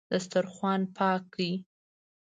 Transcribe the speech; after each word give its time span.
دسترخوان 0.13 0.81
پاک 0.95 1.21
کړئ 1.33 1.53